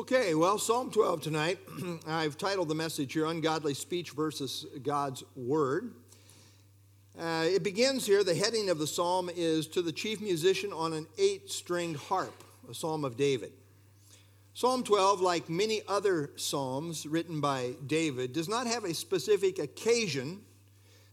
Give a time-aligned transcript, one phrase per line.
[0.00, 1.58] Okay, well, Psalm 12 tonight.
[2.08, 5.92] I've titled the message here Ungodly Speech versus God's Word.
[7.20, 10.94] Uh, it begins here, the heading of the psalm is To the Chief Musician on
[10.94, 12.32] an Eight Stringed Harp,
[12.70, 13.52] a psalm of David.
[14.54, 20.40] Psalm 12, like many other psalms written by David, does not have a specific occasion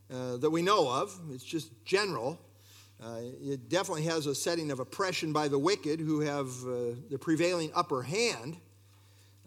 [0.09, 2.39] uh, that we know of, it's just general.
[3.03, 7.17] Uh, it definitely has a setting of oppression by the wicked who have uh, the
[7.19, 8.55] prevailing upper hand.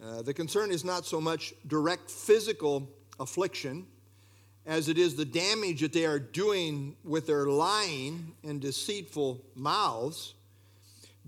[0.03, 3.87] Uh, the concern is not so much direct physical affliction
[4.65, 10.35] as it is the damage that they are doing with their lying and deceitful mouths.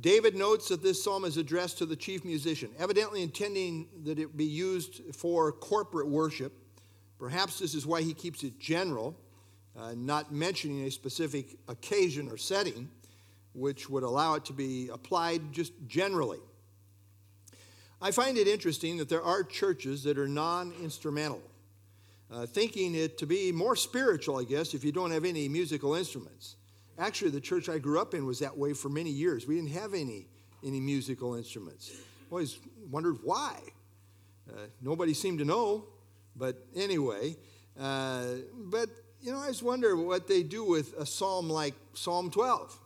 [0.01, 4.37] David notes that this psalm is addressed to the chief musician, evidently intending that it
[4.37, 6.53] be used for corporate worship.
[7.19, 9.15] Perhaps this is why he keeps it general,
[9.79, 12.89] uh, not mentioning a specific occasion or setting,
[13.55, 16.41] which would allow it to be applied just generally.
[18.05, 21.41] I find it interesting that there are churches that are non instrumental,
[22.33, 25.95] uh, thinking it to be more spiritual, I guess, if you don't have any musical
[25.95, 26.57] instruments.
[26.99, 29.47] Actually, the church I grew up in was that way for many years.
[29.47, 30.27] We didn't have any,
[30.65, 31.93] any musical instruments.
[32.29, 32.59] Always
[32.91, 33.55] wondered why.
[34.51, 35.85] Uh, nobody seemed to know,
[36.35, 37.37] but anyway.
[37.79, 38.25] Uh,
[38.57, 38.89] but,
[39.21, 42.81] you know, I just wonder what they do with a psalm like Psalm 12.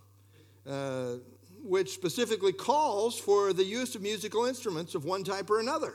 [1.67, 5.95] Which specifically calls for the use of musical instruments of one type or another.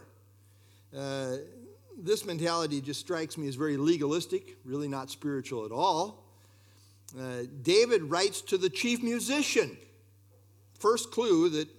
[0.95, 1.38] Uh,
[1.97, 6.25] this mentality just strikes me as very legalistic, really not spiritual at all.
[7.17, 9.78] Uh, David writes to the chief musician.
[10.78, 11.69] First clue that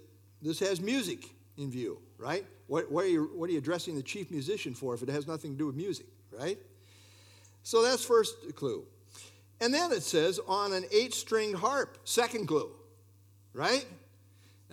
[0.41, 2.45] this has music in view, right?
[2.65, 5.27] What, what, are you, what are you addressing the chief musician for if it has
[5.27, 6.57] nothing to do with music, right?
[7.61, 8.85] So that's first clue.
[9.61, 12.71] And then it says on an eight stringed harp, second clue
[13.53, 13.85] right?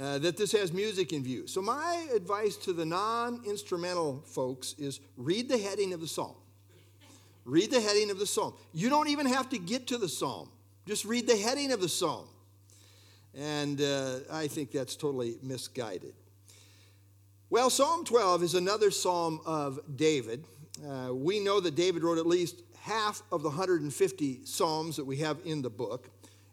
[0.00, 1.47] Uh, that this has music in view.
[1.47, 6.34] So, my advice to the non instrumental folks is read the heading of the psalm.
[7.45, 8.55] Read the heading of the psalm.
[8.72, 10.50] You don't even have to get to the psalm,
[10.87, 12.27] just read the heading of the psalm.
[13.34, 16.15] And uh, I think that's totally misguided.
[17.49, 20.44] Well, Psalm 12 is another psalm of David.
[20.88, 25.16] Uh, we know that David wrote at least half of the 150 psalms that we
[25.16, 26.10] have in the book.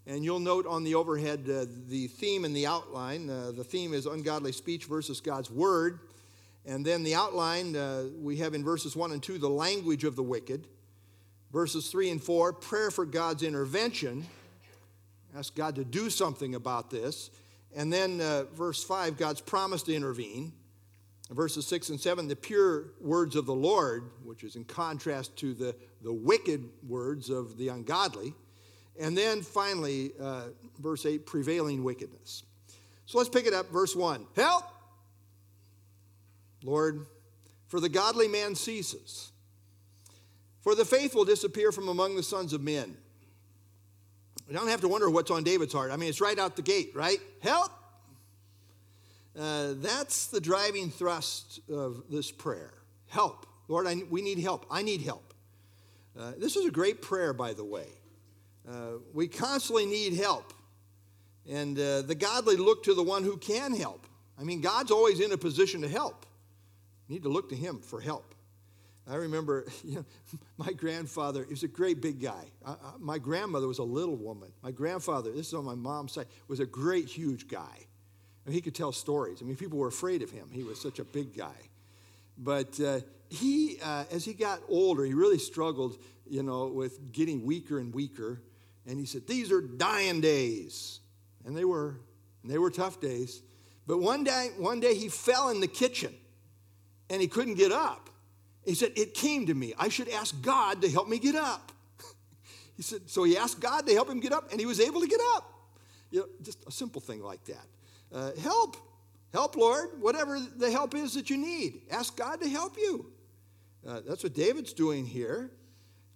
[0.07, 3.29] And you'll note on the overhead uh, the theme and the outline.
[3.29, 6.00] Uh, the theme is ungodly speech versus God's word.
[6.66, 10.16] And then the outline uh, we have in verses 1 and 2 the language of
[10.16, 10.66] the wicked.
[11.51, 14.25] Verses 3 and 4, prayer for God's intervention.
[15.38, 17.29] Ask God to do something about this.
[17.75, 20.53] And then uh, verse 5, God's promise to intervene.
[21.31, 25.53] Verses 6 and 7, the pure words of the Lord, which is in contrast to
[25.53, 28.34] the, the wicked words of the ungodly.
[29.00, 30.46] And then finally, uh,
[30.80, 32.44] verse 8, prevailing wickedness.
[33.06, 34.25] So let's pick it up, verse 1.
[34.35, 34.66] Help!
[36.63, 37.06] Lord,
[37.68, 39.31] for the godly man ceases,
[40.62, 42.97] for the faithful disappear from among the sons of men.
[44.47, 45.91] We don't have to wonder what's on David's heart.
[45.91, 47.19] I mean, it's right out the gate, right?
[47.41, 47.72] Help!
[49.38, 52.74] Uh, that's the driving thrust of this prayer.
[53.08, 53.46] Help.
[53.68, 54.66] Lord, I, we need help.
[54.72, 55.34] I need help.
[56.18, 57.88] Uh, this is a great prayer, by the way.
[58.69, 60.53] Uh, we constantly need help.
[61.50, 64.05] And uh, the godly look to the one who can help.
[64.39, 66.25] I mean, God's always in a position to help.
[67.07, 68.35] You need to look to Him for help.
[69.09, 70.05] I remember you know,
[70.57, 72.45] my grandfather, he was a great big guy.
[72.66, 74.51] I, I, my grandmother was a little woman.
[74.61, 77.85] My grandfather, this is on my mom's side, was a great, huge guy.
[78.45, 79.41] And he could tell stories.
[79.41, 80.49] I mean, people were afraid of him.
[80.51, 81.55] He was such a big guy.
[82.38, 82.99] But uh,
[83.29, 85.97] he, uh, as he got older, he really struggled,
[86.29, 88.41] you know, with getting weaker and weaker.
[88.88, 91.02] And he said, These are dying days.
[91.46, 92.00] And they were.
[92.42, 93.42] And they were tough days.
[93.86, 96.14] But one day, one day he fell in the kitchen
[97.09, 98.09] and he couldn't get up.
[98.66, 99.74] He said, It came to me.
[99.78, 101.72] I should ask God to help me get up.
[102.78, 105.02] he said, So he asked God to help him get up, and he was able
[105.02, 105.53] to get up.
[106.12, 107.66] You know, just a simple thing like that.
[108.14, 108.78] Uh, help.
[109.34, 109.90] Help, Lord.
[110.00, 113.11] Whatever the help is that you need, ask God to help you.
[113.85, 115.52] Uh, that's what David's doing here.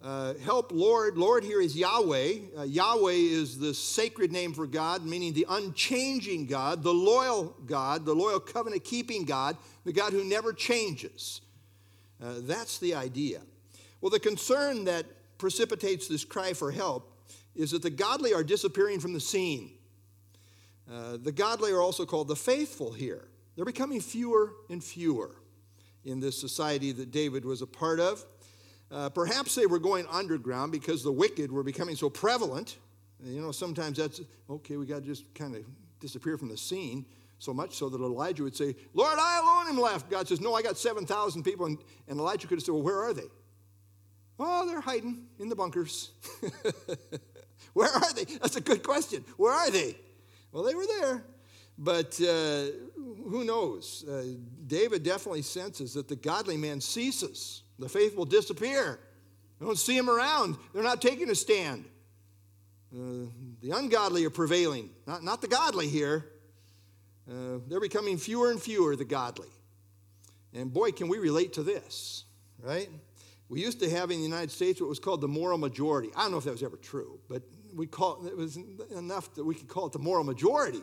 [0.02, 1.16] Uh, help Lord.
[1.16, 2.34] Lord here is Yahweh.
[2.58, 8.04] Uh, Yahweh is the sacred name for God, meaning the unchanging God, the loyal God,
[8.04, 11.40] the loyal covenant keeping God, the God who never changes.
[12.20, 13.42] Uh, that's the idea.
[14.00, 15.06] Well, the concern that
[15.38, 17.08] precipitates this cry for help
[17.54, 19.70] is that the godly are disappearing from the scene.
[20.92, 23.28] Uh, the godly are also called the faithful here.
[23.54, 25.36] They're becoming fewer and fewer
[26.04, 28.24] in this society that David was a part of.
[28.92, 32.76] Uh, perhaps they were going underground because the wicked were becoming so prevalent.
[33.24, 35.64] You know, sometimes that's okay, we got to just kind of
[35.98, 37.06] disappear from the scene.
[37.38, 40.08] So much so that Elijah would say, Lord, I alone am left.
[40.08, 41.66] God says, No, I got 7,000 people.
[41.66, 43.26] And, and Elijah could have said, Well, where are they?
[44.38, 46.10] Oh, they're hiding in the bunkers.
[47.72, 48.24] where are they?
[48.24, 49.24] That's a good question.
[49.36, 49.96] Where are they?
[50.52, 51.24] Well, they were there.
[51.78, 54.04] But uh, who knows?
[54.08, 54.24] Uh,
[54.66, 58.98] David definitely senses that the godly man ceases, the faith will disappear.
[59.60, 61.84] You don't see them around, they're not taking a stand.
[62.94, 63.26] Uh,
[63.60, 66.26] the ungodly are prevailing, not, not the godly here.
[67.30, 69.48] Uh, they're becoming fewer and fewer, the godly.
[70.54, 72.24] And boy, can we relate to this,
[72.60, 72.88] right?
[73.48, 76.10] We used to have in the United States what was called the moral majority.
[76.16, 77.42] I don't know if that was ever true, but
[77.74, 78.58] we call it, it was
[78.96, 80.82] enough that we could call it the moral majority.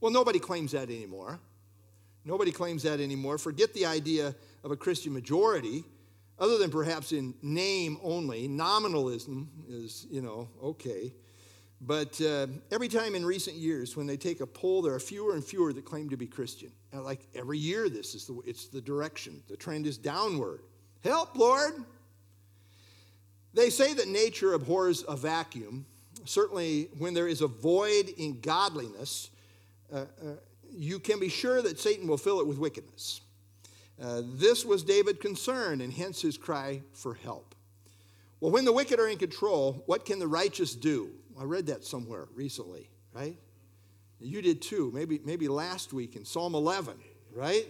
[0.00, 1.40] Well, nobody claims that anymore.
[2.24, 3.38] Nobody claims that anymore.
[3.38, 4.34] Forget the idea
[4.64, 5.84] of a Christian majority,
[6.38, 8.48] other than perhaps in name only.
[8.48, 11.12] Nominalism is, you know, okay.
[11.80, 15.34] But uh, every time in recent years, when they take a poll, there are fewer
[15.34, 16.72] and fewer that claim to be Christian.
[16.92, 19.42] And like every year, this is the it's the direction.
[19.48, 20.60] The trend is downward.
[21.04, 21.72] Help, Lord.
[23.54, 25.86] They say that nature abhors a vacuum.
[26.24, 29.30] Certainly, when there is a void in godliness,
[29.92, 30.04] uh, uh,
[30.70, 33.20] you can be sure that Satan will fill it with wickedness.
[34.00, 37.54] Uh, this was David concern, and hence his cry for help.
[38.40, 41.10] Well, when the wicked are in control, what can the righteous do?
[41.38, 43.36] I read that somewhere recently, right?
[44.20, 46.94] You did too, maybe, maybe last week in Psalm 11,
[47.34, 47.66] right?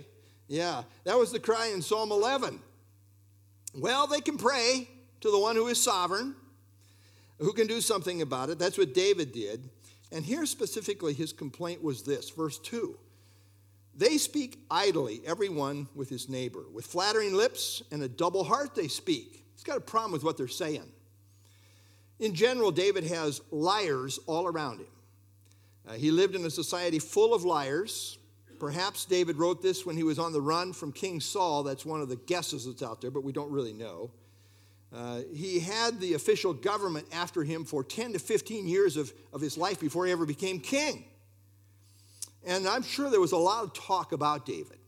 [0.46, 2.60] Yeah, that was the cry in Psalm 11.
[3.74, 4.88] Well, they can pray
[5.20, 6.34] to the one who is sovereign,
[7.38, 8.58] who can do something about it.
[8.58, 9.68] That's what David did.
[10.10, 12.98] And here specifically, his complaint was this verse 2
[13.98, 16.62] They speak idly, everyone with his neighbor.
[16.72, 19.44] With flattering lips and a double heart they speak.
[19.54, 20.88] He's got a problem with what they're saying.
[22.20, 24.86] In general, David has liars all around him.
[25.88, 28.18] Uh, he lived in a society full of liars.
[28.60, 31.64] Perhaps David wrote this when he was on the run from King Saul.
[31.64, 34.12] That's one of the guesses that's out there, but we don't really know.
[34.94, 39.40] Uh, he had the official government after him for 10 to 15 years of, of
[39.40, 41.04] his life before he ever became king.
[42.44, 44.78] And I'm sure there was a lot of talk about David.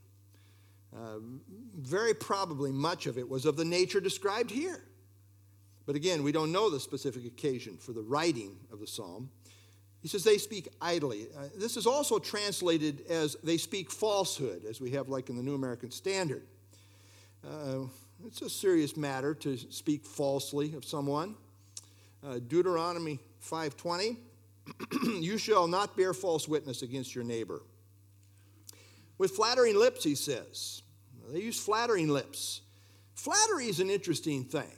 [0.95, 1.19] Uh,
[1.77, 4.83] very probably much of it was of the nature described here.
[5.87, 9.31] But again, we don't know the specific occasion for the writing of the psalm.
[10.03, 11.27] He says they speak idly.
[11.37, 15.43] Uh, this is also translated as they speak falsehood, as we have like in the
[15.43, 16.43] New American Standard.
[17.47, 17.85] Uh,
[18.27, 21.35] it's a serious matter to speak falsely of someone.
[22.23, 24.17] Uh, Deuteronomy 5:20,
[25.03, 27.63] you shall not bear false witness against your neighbor.
[29.19, 30.83] With flattering lips, he says.
[31.31, 32.63] They use flattering lips.
[33.15, 34.73] Flattery is an interesting thing.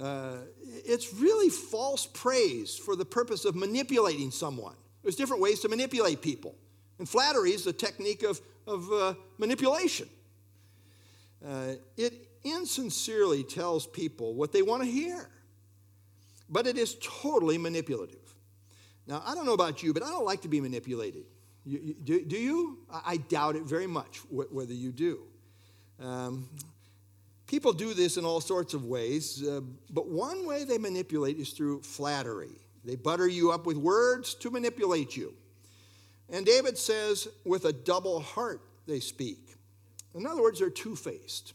[0.00, 0.36] Uh,
[0.84, 4.74] it's really false praise for the purpose of manipulating someone.
[5.02, 6.54] There's different ways to manipulate people.
[6.98, 10.08] And flattery is a technique of, of uh, manipulation.
[11.46, 15.28] Uh, it insincerely tells people what they want to hear,
[16.48, 18.23] but it is totally manipulative.
[19.06, 21.24] Now, I don't know about you, but I don't like to be manipulated.
[21.64, 22.78] You, you, do, do, you?
[22.90, 25.20] I, doubt it very much wh- whether you do.
[26.00, 26.48] Um,
[27.46, 29.60] people do this in all sorts of ways, uh,
[29.90, 32.60] but one way they manipulate is through flattery.
[32.84, 35.34] They butter you up with words to manipulate you.
[36.30, 39.56] And David says, with a double heart they speak.
[40.14, 41.54] In other words, they're two faced.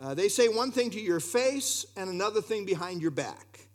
[0.00, 3.68] Uh, they say one thing to your face and another thing behind your back.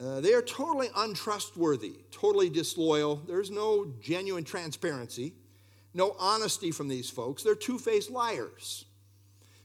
[0.00, 3.16] Uh, they are totally untrustworthy, totally disloyal.
[3.26, 5.32] There's no genuine transparency,
[5.94, 7.42] no honesty from these folks.
[7.42, 8.84] They're two faced liars.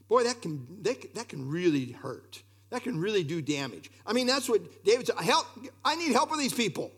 [0.08, 2.42] Boy, that can, that, that can really hurt.
[2.70, 3.90] That can really do damage.
[4.06, 5.16] I mean, that's what David said.
[5.16, 5.46] Help,
[5.84, 6.90] I need help with these people.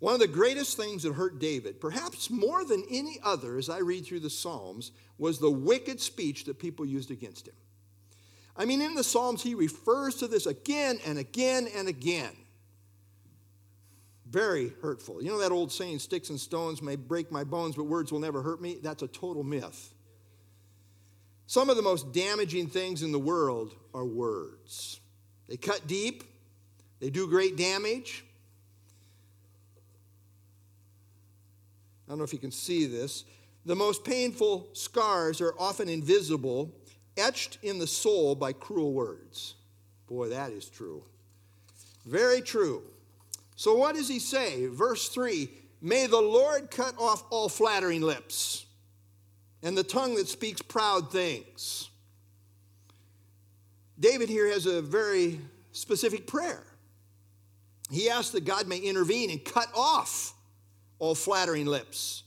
[0.00, 3.78] One of the greatest things that hurt David, perhaps more than any other as I
[3.78, 7.54] read through the Psalms, was the wicked speech that people used against him.
[8.58, 12.32] I mean, in the Psalms, he refers to this again and again and again.
[14.28, 15.22] Very hurtful.
[15.22, 18.18] You know that old saying, sticks and stones may break my bones, but words will
[18.18, 18.78] never hurt me?
[18.82, 19.94] That's a total myth.
[21.46, 25.00] Some of the most damaging things in the world are words.
[25.48, 26.24] They cut deep,
[27.00, 28.24] they do great damage,
[32.08, 33.24] I don't know if you can see this.
[33.66, 36.74] The most painful scars are often invisible,
[37.18, 39.54] etched in the soul by cruel words.
[40.06, 41.02] Boy, that is true.
[42.06, 42.82] Very true.
[43.56, 44.66] So, what does he say?
[44.66, 48.66] Verse 3 May the Lord cut off all flattering lips
[49.62, 51.90] and the tongue that speaks proud things.
[53.98, 55.40] David here has a very
[55.72, 56.62] specific prayer.
[57.90, 60.34] He asks that God may intervene and cut off
[60.98, 62.22] all flattering lips.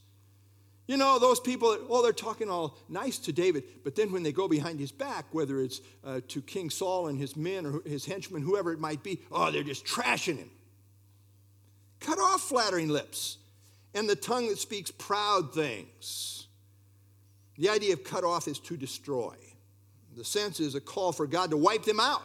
[0.91, 4.33] You know, those people, oh, they're talking all nice to David, but then when they
[4.33, 8.05] go behind his back, whether it's uh, to King Saul and his men or his
[8.05, 10.51] henchmen, whoever it might be, oh, they're just trashing him.
[12.01, 13.37] Cut off flattering lips
[13.93, 16.47] and the tongue that speaks proud things.
[17.57, 19.35] The idea of cut off is to destroy.
[20.17, 22.23] The sense is a call for God to wipe them out.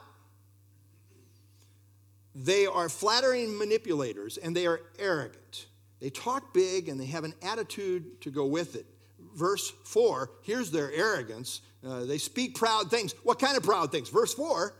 [2.35, 5.66] They are flattering manipulators and they are arrogant.
[6.00, 8.86] They talk big and they have an attitude to go with it.
[9.34, 11.60] Verse 4, here's their arrogance.
[11.86, 13.14] Uh, they speak proud things.
[13.22, 14.08] What kind of proud things?
[14.08, 14.74] Verse 4,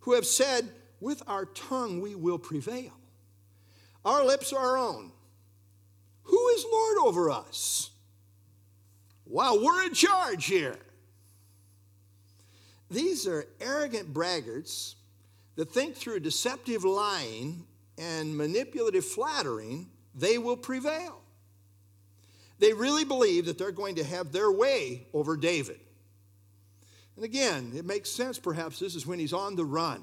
[0.00, 0.68] who have said,
[1.00, 2.92] With our tongue we will prevail.
[4.04, 5.12] Our lips are our own.
[6.24, 7.90] Who is Lord over us?
[9.26, 10.78] Wow, we're in charge here.
[12.90, 14.94] These are arrogant braggarts
[15.56, 17.66] that think through deceptive lying
[17.98, 19.88] and manipulative flattering,
[20.18, 21.20] they will prevail.
[22.58, 25.78] They really believe that they're going to have their way over David.
[27.16, 30.02] And again, it makes sense perhaps this is when he's on the run.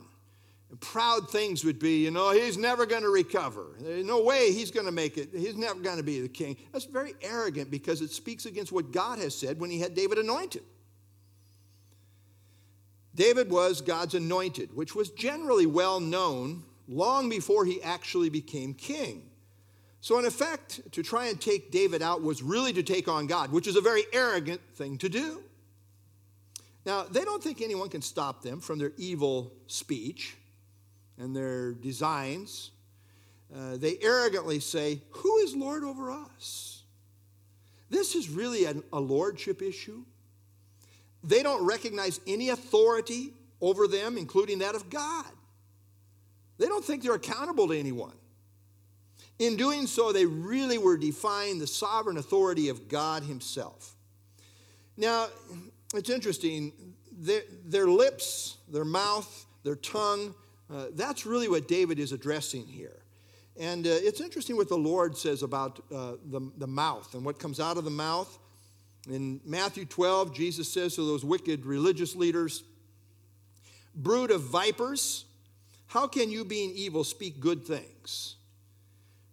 [0.69, 3.67] And proud things would be, you know, he's never going to recover.
[3.79, 5.29] There's no way he's going to make it.
[5.31, 6.57] He's never going to be the king.
[6.71, 10.17] That's very arrogant because it speaks against what God has said when he had David
[10.17, 10.63] anointed.
[13.13, 19.29] David was God's anointed, which was generally well known long before he actually became king.
[20.05, 23.51] So, in effect, to try and take David out was really to take on God,
[23.51, 25.41] which is a very arrogant thing to do.
[26.85, 30.37] Now, they don't think anyone can stop them from their evil speech
[31.17, 32.69] and their designs.
[33.51, 36.83] Uh, they arrogantly say, Who is Lord over us?
[37.89, 40.03] This is really a, a lordship issue.
[41.23, 45.25] They don't recognize any authority over them, including that of God.
[46.59, 48.13] They don't think they're accountable to anyone.
[49.37, 53.95] In doing so, they really were defying the sovereign authority of God Himself.
[54.97, 55.27] Now,
[55.93, 56.71] it's interesting,
[57.11, 60.33] their, their lips, their mouth, their tongue,
[60.73, 63.01] uh, that's really what David is addressing here.
[63.57, 67.39] And uh, it's interesting what the Lord says about uh, the, the mouth and what
[67.39, 68.37] comes out of the mouth.
[69.09, 72.63] In Matthew 12, Jesus says to those wicked religious leaders,
[73.95, 75.25] Brood of vipers,
[75.87, 78.35] how can you, being evil, speak good things?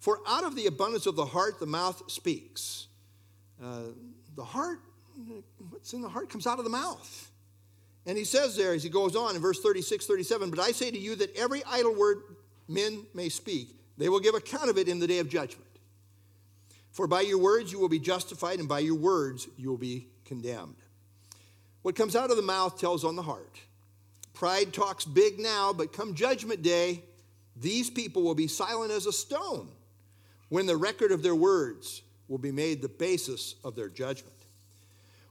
[0.03, 2.89] For out of the abundance of the heart, the mouth speaks.
[3.63, 3.83] Uh,
[4.35, 4.81] the heart,
[5.71, 7.31] what's in the heart comes out of the mouth.
[8.05, 10.91] And he says there, as he goes on in verse 36, 37, But I say
[10.91, 12.23] to you that every idle word
[12.67, 15.71] men may speak, they will give account of it in the day of judgment.
[16.91, 20.09] For by your words you will be justified, and by your words you will be
[20.25, 20.75] condemned.
[21.83, 23.57] What comes out of the mouth tells on the heart.
[24.35, 27.05] Pride talks big now, but come judgment day,
[27.55, 29.69] these people will be silent as a stone
[30.53, 34.37] when the record of their words will be made the basis of their judgment.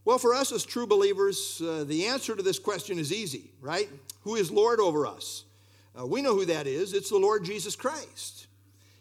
[0.03, 3.87] Well, for us as true believers, uh, the answer to this question is easy, right?
[4.21, 5.45] Who is Lord over us?
[5.95, 6.93] Uh, we know who that is.
[6.93, 8.47] It's the Lord Jesus Christ.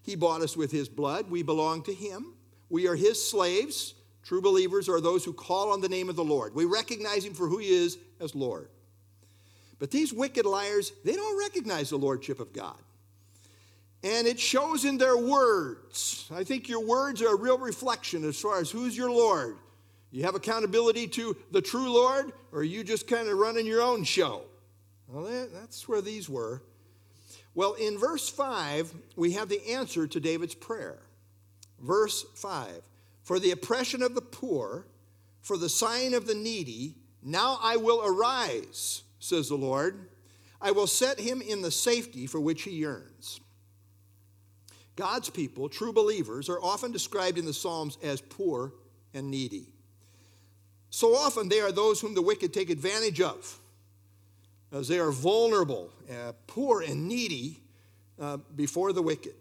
[0.03, 1.31] He bought us with his blood.
[1.31, 2.35] We belong to him.
[2.69, 3.95] We are his slaves.
[4.23, 6.55] True believers are those who call on the name of the Lord.
[6.55, 8.69] We recognize him for who he is as Lord.
[9.79, 12.77] But these wicked liars, they don't recognize the lordship of God.
[14.03, 16.29] And it shows in their words.
[16.35, 19.57] I think your words are a real reflection as far as who's your Lord.
[20.11, 23.83] You have accountability to the true Lord, or are you just kind of running your
[23.83, 24.43] own show?
[25.07, 26.63] Well, that's where these were.
[27.55, 30.99] Well, in verse 5, we have the answer to David's prayer.
[31.81, 32.83] Verse 5
[33.23, 34.87] For the oppression of the poor,
[35.41, 40.09] for the sighing of the needy, now I will arise, says the Lord.
[40.61, 43.41] I will set him in the safety for which he yearns.
[44.97, 48.73] God's people, true believers, are often described in the Psalms as poor
[49.15, 49.67] and needy.
[50.91, 53.59] So often they are those whom the wicked take advantage of,
[54.73, 57.61] as they are vulnerable, uh, poor, and needy
[58.21, 59.35] uh, before the wicked.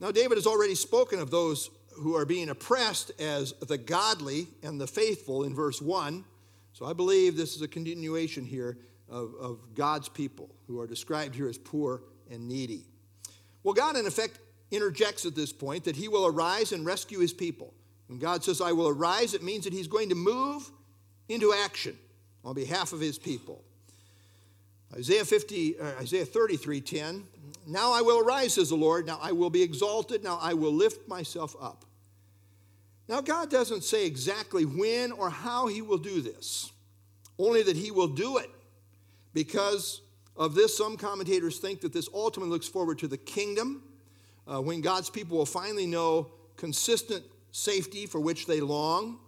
[0.00, 4.80] Now, David has already spoken of those who are being oppressed as the godly and
[4.80, 6.24] the faithful in verse 1.
[6.72, 8.78] So I believe this is a continuation here
[9.08, 12.84] of, of God's people who are described here as poor and needy.
[13.64, 14.38] Well, God, in effect,
[14.70, 17.74] interjects at this point that he will arise and rescue his people.
[18.08, 20.70] When God says, I will arise, it means that he's going to move
[21.28, 21.96] into action
[22.44, 23.64] on behalf of his people.
[24.94, 27.24] Isaiah 50, uh, Isaiah 33, 10.
[27.66, 29.06] Now I will arise, says the Lord.
[29.06, 30.22] Now I will be exalted.
[30.22, 31.84] Now I will lift myself up.
[33.08, 36.72] Now, God doesn't say exactly when or how he will do this,
[37.38, 38.50] only that he will do it.
[39.34, 40.00] Because
[40.36, 43.82] of this, some commentators think that this ultimately looks forward to the kingdom,
[44.46, 49.18] uh, when God's people will finally know consistent safety for which they long.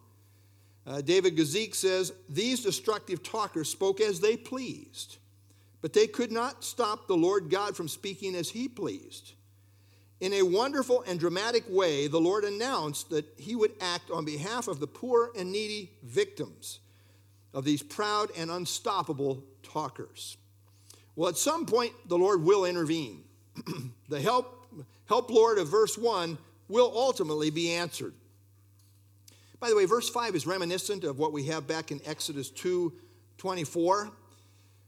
[0.86, 5.18] Uh, David Guzik says, These destructive talkers spoke as they pleased,
[5.80, 9.32] but they could not stop the Lord God from speaking as he pleased.
[10.20, 14.68] In a wonderful and dramatic way, the Lord announced that he would act on behalf
[14.68, 16.80] of the poor and needy victims
[17.52, 20.36] of these proud and unstoppable talkers.
[21.16, 23.24] Well, at some point, the Lord will intervene.
[24.08, 24.66] the help,
[25.06, 26.36] help Lord of verse 1
[26.68, 28.14] will ultimately be answered.
[29.60, 32.92] By the way, verse 5 is reminiscent of what we have back in Exodus 2
[33.36, 34.10] 24.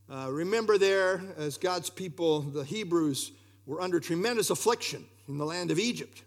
[0.09, 3.33] Uh, remember there, as God's people, the Hebrews,
[3.66, 6.23] were under tremendous affliction in the land of Egypt.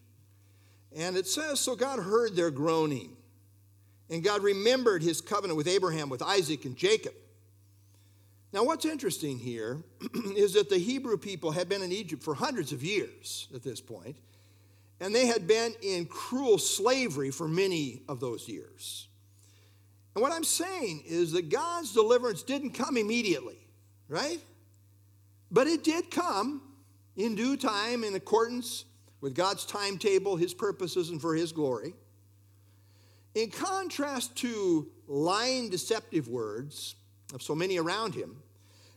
[0.96, 3.16] And it says, So God heard their groaning,
[4.10, 7.14] and God remembered his covenant with Abraham, with Isaac, and Jacob.
[8.52, 9.84] Now, what's interesting here
[10.36, 13.80] is that the Hebrew people had been in Egypt for hundreds of years at this
[13.80, 14.18] point,
[15.00, 19.08] and they had been in cruel slavery for many of those years.
[20.16, 23.60] And what I'm saying is that God's deliverance didn't come immediately,
[24.08, 24.40] right?
[25.52, 26.62] But it did come
[27.16, 28.86] in due time in accordance
[29.22, 31.94] with God's timetable, His purposes, and for His glory.
[33.36, 36.96] In contrast to lying, deceptive words
[37.34, 38.38] of so many around him,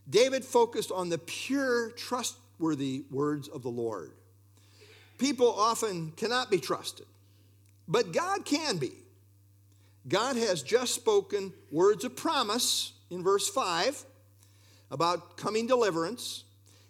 [0.08, 4.12] David focused on the pure, trustworthy words of the Lord.
[5.18, 7.06] People often cannot be trusted,
[7.86, 8.92] but God can be.
[10.08, 14.04] God has just spoken words of promise in verse 5
[14.90, 16.44] about coming deliverance.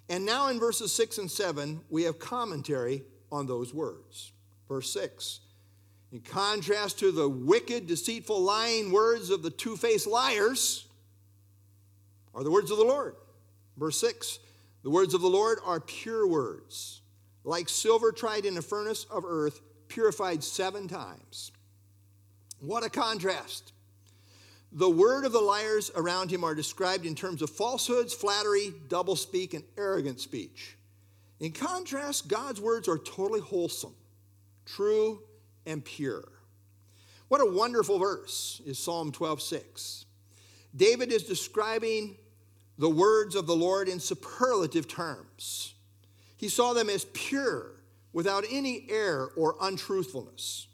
[0.09, 4.33] And now in verses 6 and 7, we have commentary on those words.
[4.69, 5.41] Verse 6
[6.13, 10.87] In contrast to the wicked, deceitful, lying words of the two faced liars,
[12.35, 13.17] are the words of the Lord.
[13.77, 14.39] Verse 6
[14.83, 17.01] The words of the Lord are pure words,
[17.45, 21.53] like silver tried in a furnace of earth, purified seven times.
[22.61, 23.73] What a contrast.
[24.75, 29.53] The word of the liars around him are described in terms of falsehoods, flattery, doublespeak,
[29.53, 30.79] and arrogant speech.
[31.41, 33.95] In contrast, God's words are totally wholesome,
[34.65, 35.21] true,
[35.67, 36.25] and pure.
[37.29, 40.05] What a wonderful verse is Psalm 12:6.
[40.75, 42.17] David is describing
[42.83, 45.75] the words of the Lord in superlative terms.
[46.37, 47.77] He saw them as pure,
[48.13, 50.67] without any error or untruthfulness.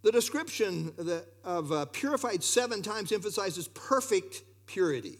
[0.00, 0.94] The description
[1.44, 5.18] of uh, purified seven times emphasizes perfect purity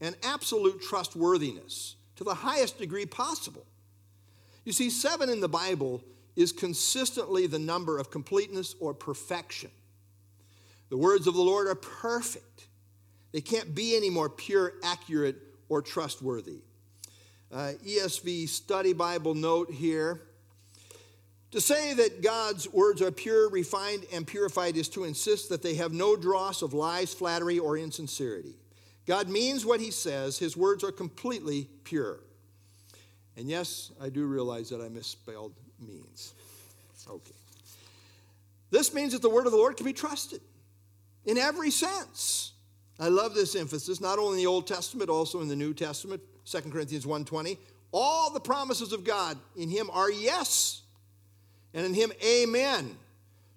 [0.00, 3.66] and absolute trustworthiness to the highest degree possible.
[4.64, 6.04] You see, seven in the Bible
[6.36, 9.72] is consistently the number of completeness or perfection.
[10.88, 12.68] The words of the Lord are perfect.
[13.32, 15.36] They can't be any more pure, accurate,
[15.68, 16.60] or trustworthy.
[17.50, 20.22] Uh, ESV Study Bible note here.
[21.52, 25.74] To say that God's words are pure, refined, and purified is to insist that they
[25.74, 28.54] have no dross of lies, flattery, or insincerity.
[29.06, 32.20] God means what he says, his words are completely pure.
[33.36, 36.34] And yes, I do realize that I misspelled means.
[37.08, 37.34] Okay.
[38.70, 40.40] This means that the word of the Lord can be trusted
[41.26, 42.51] in every sense.
[43.02, 46.22] I love this emphasis, not only in the Old Testament, also in the New Testament,
[46.44, 47.58] 2 Corinthians 1.20.
[47.90, 50.82] All the promises of God in him are yes,
[51.74, 52.96] and in him amen,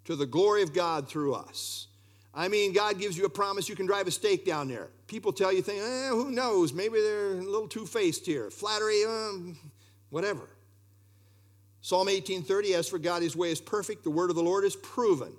[0.06, 1.86] to the glory of God through us.
[2.34, 4.88] I mean, God gives you a promise you can drive a stake down there.
[5.06, 6.74] People tell you things, eh, who knows?
[6.74, 8.50] Maybe they're a little two faced here.
[8.50, 9.60] Flattery, um,
[10.10, 10.50] whatever.
[11.82, 14.76] Psalm 18:30, as for God, his way is perfect, the word of the Lord is
[14.76, 15.34] proven.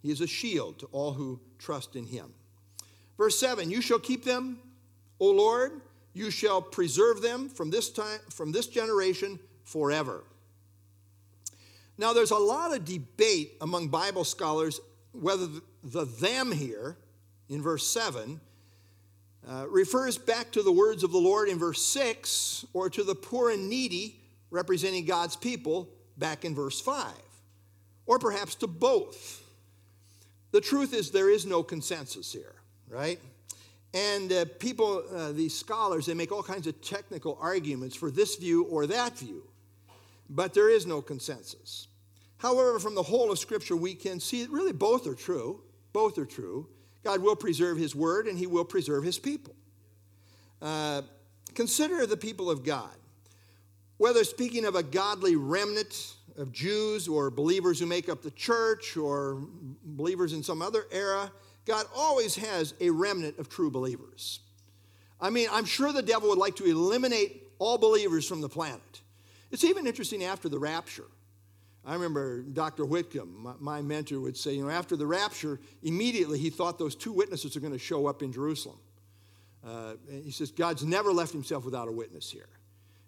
[0.00, 2.32] He is a shield to all who trust in him.
[3.22, 4.58] Verse 7, you shall keep them,
[5.20, 5.80] O Lord,
[6.12, 10.24] you shall preserve them from this time, from this generation forever.
[11.96, 14.80] Now, there's a lot of debate among Bible scholars
[15.12, 15.46] whether
[15.84, 16.96] the them here
[17.48, 18.40] in verse 7
[19.48, 23.14] uh, refers back to the words of the Lord in verse 6 or to the
[23.14, 24.16] poor and needy
[24.50, 27.06] representing God's people back in verse 5,
[28.04, 29.44] or perhaps to both.
[30.50, 32.56] The truth is, there is no consensus here,
[32.92, 33.18] right?
[33.94, 38.36] And uh, people, uh, these scholars, they make all kinds of technical arguments for this
[38.36, 39.44] view or that view,
[40.30, 41.88] but there is no consensus.
[42.38, 45.60] However, from the whole of Scripture, we can see that really both are true.
[45.92, 46.68] Both are true.
[47.04, 49.54] God will preserve His word and He will preserve His people.
[50.60, 51.02] Uh,
[51.54, 52.90] consider the people of God.
[53.98, 58.96] Whether speaking of a godly remnant of Jews or believers who make up the church
[58.96, 59.42] or
[59.84, 61.30] believers in some other era,
[61.64, 64.40] God always has a remnant of true believers.
[65.20, 69.00] I mean, I'm sure the devil would like to eliminate all believers from the planet.
[69.52, 71.06] It's even interesting after the rapture.
[71.84, 72.84] I remember Dr.
[72.84, 77.12] Whitcomb, my, mentor, would say, you know, after the rapture, immediately he thought those two
[77.12, 78.78] witnesses are going to show up in Jerusalem.
[79.66, 82.48] Uh, he says, God's never left himself without a witness here,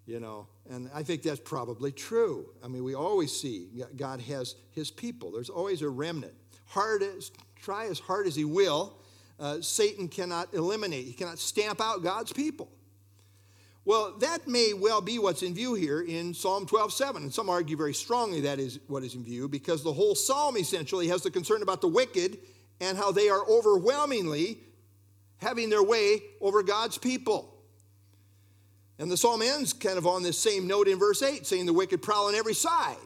[0.06, 2.48] you know, and I think that's probably true.
[2.64, 6.34] I mean, we always see God has his people, there's always a remnant.
[6.66, 7.30] Hard as,
[7.64, 8.98] try as hard as he will,
[9.40, 12.70] uh, Satan cannot eliminate, he cannot stamp out God's people.
[13.86, 17.76] Well, that may well be what's in view here in Psalm 12:7, and some argue
[17.76, 21.30] very strongly that is what is in view because the whole psalm essentially has the
[21.30, 22.38] concern about the wicked
[22.80, 24.60] and how they are overwhelmingly
[25.38, 27.54] having their way over God's people.
[28.98, 31.72] And the psalm ends kind of on this same note in verse 8, saying the
[31.72, 32.96] wicked prowl on every side.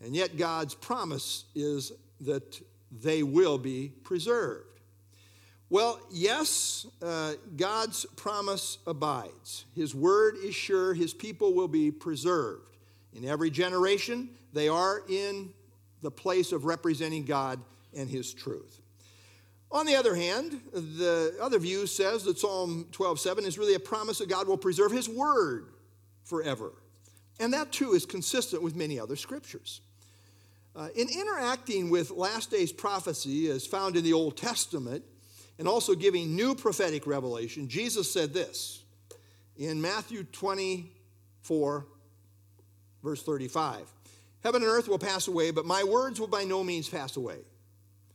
[0.00, 4.64] And yet God's promise is that they will be preserved.
[5.70, 9.66] Well, yes, uh, God's promise abides.
[9.74, 12.76] His word is sure, his people will be preserved.
[13.12, 15.52] In every generation, they are in
[16.00, 17.60] the place of representing God
[17.94, 18.80] and his truth.
[19.70, 24.18] On the other hand, the other view says that Psalm 12:7 is really a promise
[24.18, 25.74] that God will preserve his word
[26.24, 26.72] forever.
[27.38, 29.82] And that too is consistent with many other scriptures.
[30.76, 35.04] Uh, in interacting with last days prophecy as found in the Old Testament,
[35.58, 38.82] and also giving new prophetic revelation, Jesus said this
[39.56, 41.86] in Matthew 24,
[43.02, 43.92] verse 35
[44.44, 47.38] Heaven and earth will pass away, but my words will by no means pass away.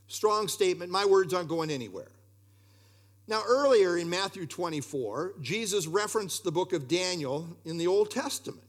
[0.08, 2.12] Strong statement, my words aren't going anywhere.
[3.28, 8.64] Now, earlier in Matthew 24, Jesus referenced the book of Daniel in the Old Testament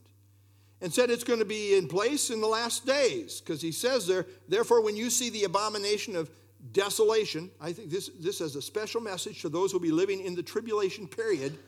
[0.85, 4.07] and said it's going to be in place in the last days because he says
[4.07, 6.31] there, therefore, when you see the abomination of
[6.73, 7.51] desolation.
[7.61, 10.35] I think this, this has a special message to those who will be living in
[10.35, 11.59] the tribulation period.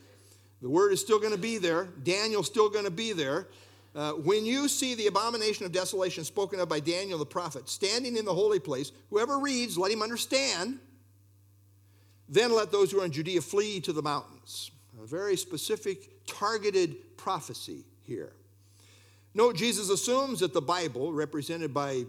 [0.61, 3.47] The word is still going to be there, Daniel's still going to be there.
[3.95, 8.15] Uh, when you see the abomination of desolation spoken of by Daniel the prophet standing
[8.17, 10.77] in the holy place, whoever reads, let him understand.
[12.29, 14.69] Then let those who are in Judea flee to the mountains.
[15.01, 18.33] A very specific, targeted prophecy here.
[19.37, 22.05] Note, Jesus assumes that the Bible, represented by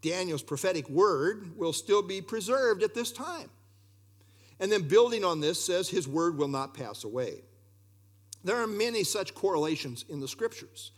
[0.00, 3.48] Daniel's prophetic word will still be preserved at this time.
[4.58, 7.44] And then building on this says his word will not pass away.
[8.42, 10.90] There are many such correlations in the scriptures.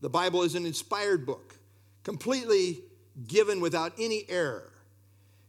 [0.00, 1.54] The Bible is an inspired book,
[2.02, 2.80] completely
[3.28, 4.72] given without any error.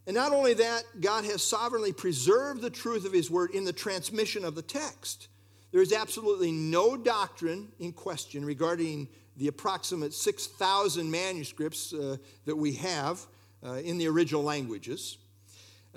[0.05, 3.73] And not only that, God has sovereignly preserved the truth of his word in the
[3.73, 5.29] transmission of the text.
[5.71, 9.07] There is absolutely no doctrine in question regarding
[9.39, 13.25] the approximate 6,000 manuscripts uh, that we have
[13.65, 15.17] uh, in the original languages.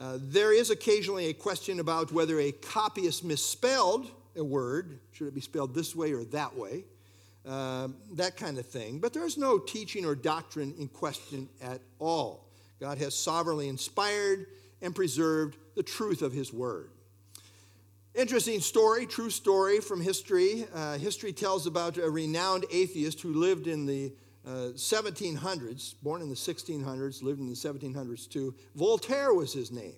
[0.01, 4.99] Uh, there is occasionally a question about whether a copyist misspelled a word.
[5.13, 6.85] Should it be spelled this way or that way?
[7.45, 9.01] Uh, that kind of thing.
[9.01, 12.47] But there's no teaching or doctrine in question at all.
[12.81, 14.47] God has sovereignly inspired
[14.81, 16.91] and preserved the truth of His Word.
[18.15, 20.67] Interesting story, true story from history.
[20.75, 24.13] Uh, history tells about a renowned atheist who lived in the
[24.47, 28.55] uh, 1700s, born in the 1600s, lived in the 1700s too.
[28.75, 29.95] Voltaire was his name.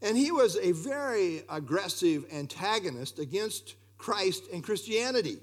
[0.00, 5.38] And he was a very aggressive antagonist against Christ and Christianity.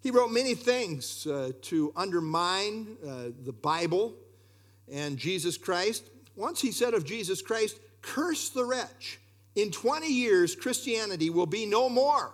[0.00, 4.16] He wrote many things uh, to undermine uh, the Bible
[4.92, 6.10] and Jesus Christ.
[6.34, 9.20] Once he said of Jesus Christ, Curse the wretch
[9.54, 12.32] in 20 years, Christianity will be no more.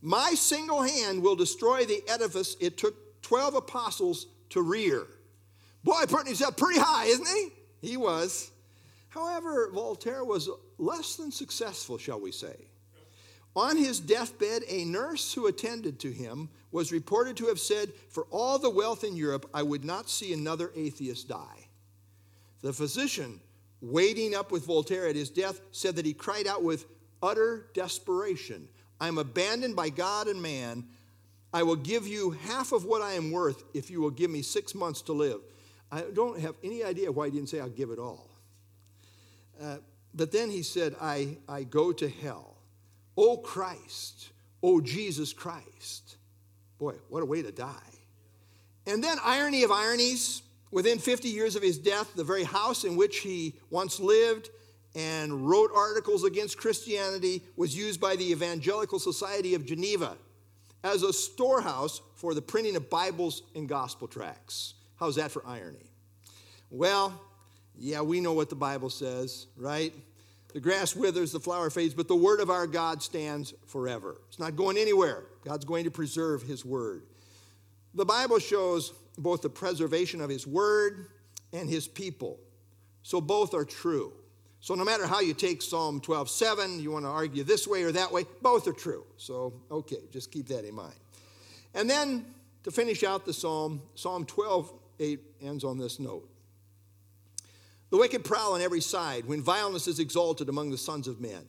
[0.00, 5.06] My single hand will destroy the edifice it took 12 apostles to rear.
[5.84, 7.48] Boy, putting himself pretty high, isn't he?
[7.80, 8.50] He was.
[9.08, 12.68] However, Voltaire was less than successful, shall we say.
[13.56, 18.26] On his deathbed, a nurse who attended to him was reported to have said, For
[18.30, 21.66] all the wealth in Europe, I would not see another atheist die.
[22.62, 23.40] The physician
[23.80, 26.86] waiting up with Voltaire at his death, said that he cried out with
[27.22, 28.68] utter desperation
[29.00, 30.84] I'm abandoned by God and man.
[31.52, 34.42] I will give you half of what I am worth if you will give me
[34.42, 35.40] six months to live.
[35.90, 38.28] I don't have any idea why he didn't say I'll give it all.
[39.60, 39.78] Uh,
[40.14, 42.56] but then he said, I, I go to hell.
[43.16, 44.28] Oh Christ,
[44.62, 46.16] oh Jesus Christ.
[46.78, 47.74] Boy, what a way to die.
[48.86, 52.96] And then, irony of ironies, Within 50 years of his death, the very house in
[52.96, 54.50] which he once lived
[54.94, 60.16] and wrote articles against Christianity was used by the Evangelical Society of Geneva
[60.82, 64.74] as a storehouse for the printing of Bibles and gospel tracts.
[64.96, 65.90] How's that for irony?
[66.70, 67.20] Well,
[67.76, 69.92] yeah, we know what the Bible says, right?
[70.52, 74.20] The grass withers, the flower fades, but the word of our God stands forever.
[74.28, 75.24] It's not going anywhere.
[75.44, 77.04] God's going to preserve his word.
[77.94, 81.08] The Bible shows both the preservation of his word
[81.52, 82.38] and his people.
[83.02, 84.12] So both are true.
[84.60, 87.92] So no matter how you take Psalm 12:7, you want to argue this way or
[87.92, 89.04] that way, both are true.
[89.16, 90.94] So okay, just keep that in mind.
[91.74, 92.26] And then
[92.64, 96.28] to finish out the psalm, Psalm 12:8 ends on this note.
[97.88, 101.46] The wicked prowl on every side when violence is exalted among the sons of men.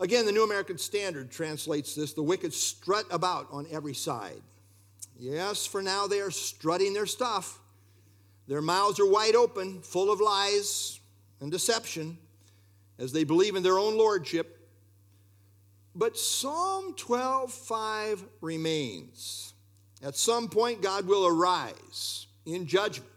[0.00, 4.42] Again, the New American Standard translates this the wicked strut about on every side.
[5.16, 7.60] Yes, for now they are strutting their stuff.
[8.46, 11.00] Their mouths are wide open, full of lies
[11.40, 12.18] and deception,
[12.98, 14.68] as they believe in their own lordship.
[15.94, 19.54] But Psalm 12:5 remains.
[20.02, 23.10] At some point, God will arise in judgment,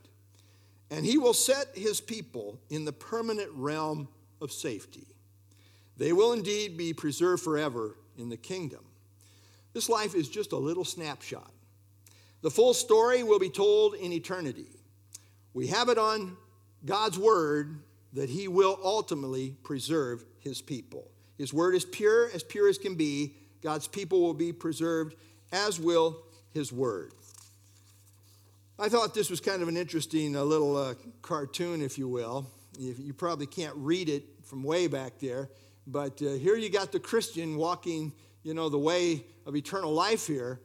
[0.90, 4.08] and he will set his people in the permanent realm
[4.40, 5.08] of safety.
[5.98, 8.86] They will indeed be preserved forever in the kingdom.
[9.74, 11.52] This life is just a little snapshot.
[12.42, 14.68] The full story will be told in eternity.
[15.54, 16.38] We have it on
[16.86, 17.80] God's word
[18.14, 21.10] that he will ultimately preserve his people.
[21.38, 23.34] His word is pure, as pure as can be.
[23.62, 25.16] God's people will be preserved,
[25.52, 26.18] as will
[26.54, 27.12] his word.
[28.80, 32.46] I thought this was kind of an interesting uh, little uh, cartoon, if you will.
[32.78, 35.50] You, you, probably can't read it from way back there,
[35.88, 40.28] but uh, here you got the Christian walking, you know, the way of eternal life
[40.28, 40.60] here.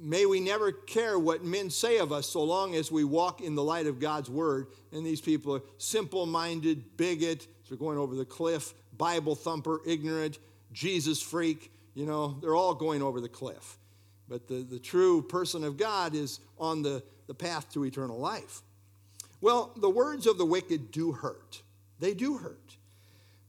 [0.00, 3.54] May we never care what men say of us so long as we walk in
[3.54, 4.68] the light of God's word.
[4.92, 10.38] And these people are simple minded, bigot, they're going over the cliff, Bible thumper, ignorant,
[10.72, 11.72] Jesus freak.
[11.94, 13.78] You know, they're all going over the cliff.
[14.28, 18.62] But the, the true person of God is on the, the path to eternal life.
[19.40, 21.62] Well, the words of the wicked do hurt.
[21.98, 22.76] They do hurt.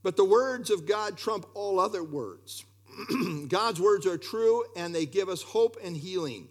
[0.02, 2.64] But the words of God trump all other words.
[3.48, 6.48] God's words are true and they give us hope and healing.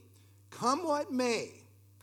[0.49, 1.49] Come what may,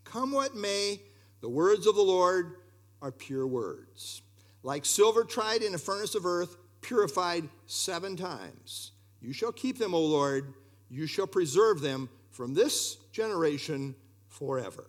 [0.04, 1.00] come what may,
[1.40, 2.56] the words of the Lord
[3.02, 4.22] are pure words.
[4.62, 8.92] Like silver tried in a furnace of earth, purified seven times.
[9.20, 10.54] You shall keep them, O Lord,
[10.88, 13.94] you shall preserve them from this generation
[14.28, 14.84] forever.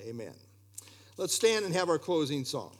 [0.00, 0.34] Amen.
[1.16, 2.76] Let's stand and have our closing song.